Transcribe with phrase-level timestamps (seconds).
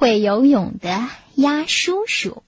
[0.00, 2.42] 会游泳的鸭叔叔。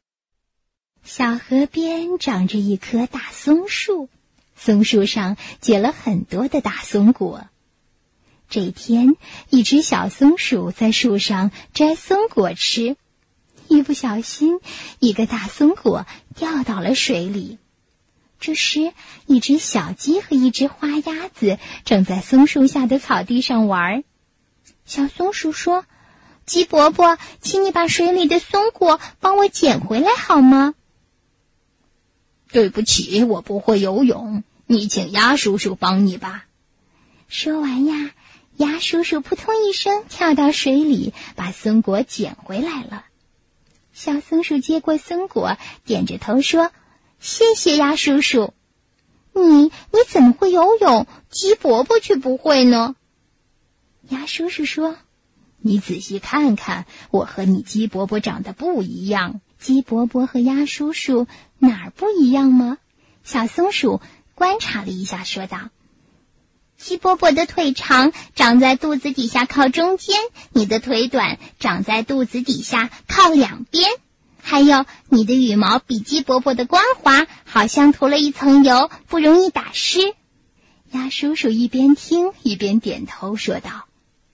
[1.04, 4.08] 小河边长着一棵大松树，
[4.57, 7.44] 松树上结了很多的大松果。
[8.48, 9.16] 这天，
[9.50, 12.96] 一只小松鼠在树上摘松果吃，
[13.69, 14.59] 一不小心，
[14.98, 17.59] 一个大松果掉到了水里。
[18.41, 18.95] 这时，
[19.27, 24.05] 一只小鸡和一只花鸭子正在松树下的草地上玩。
[24.87, 25.84] 小松鼠说
[26.46, 30.74] ：“鸡伯伯，请你把水里的松果帮我捡回来好吗
[32.52, 36.47] ？”“对不起，我不会游泳，你请鸭叔叔帮你吧。”
[37.28, 38.10] 说完呀，
[38.56, 43.05] 鸭叔叔扑通一声跳到水里，把松果捡回来了。
[43.92, 46.70] 小松鼠接过松果，点着头说。
[47.20, 48.52] 谢谢鸭叔叔，
[49.33, 51.06] 你你怎么会游泳？
[51.30, 52.97] 鸡伯伯却不会呢。
[54.09, 54.97] 鸭叔叔说
[55.62, 59.41] ：“你仔细看看，我和你鸡伯伯长得不一样。
[59.59, 61.27] 鸡伯伯和鸭叔叔
[61.59, 62.78] 哪儿不一样吗？”
[63.25, 64.01] 小松鼠
[64.34, 65.70] 观察了一下，说道
[66.77, 70.17] ：“鸡伯伯的腿长，长在肚子底下靠中间；
[70.53, 73.89] 你的腿短，长在肚子底下靠两边。”
[74.45, 80.01] 还有，你的羽毛比鸡伯伯的光滑，好像涂了一层油，不容易打湿。
[80.91, 83.84] 鸭叔叔一边听一边点头说道：“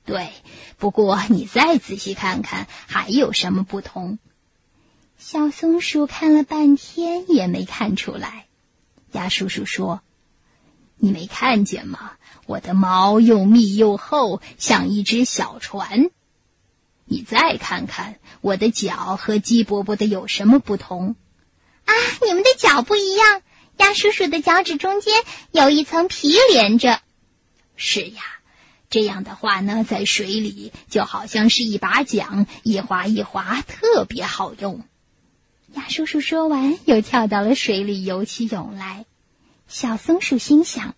[0.08, 0.30] 对，
[0.78, 4.18] 不过你再仔细看看，还有什么不同？”
[5.20, 8.46] 小松鼠看了半天也没看出来。
[9.12, 10.00] 鸭叔叔说
[10.96, 12.12] ：“你没看见吗？
[12.46, 16.08] 我的毛又密又厚，像一只小船。”
[17.04, 21.16] 你再看看我的脚和鸡伯伯的有什么不同？
[21.84, 21.92] 啊，
[22.26, 23.42] 你们的脚不一样。
[23.76, 27.02] 鸭叔叔的脚趾中间有一层皮连着。
[27.76, 28.22] 是呀，
[28.90, 34.82] 这样的话呢，在水里就好像是一把桨，一划一划，特别好用。
[35.74, 39.04] 鸭叔叔说完，又跳到了水里游起泳来。
[39.66, 40.94] 小松鼠心想：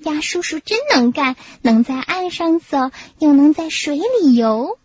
[0.00, 2.90] 鸭叔叔真能干，能在岸上走，
[3.20, 4.78] 又能在水里游。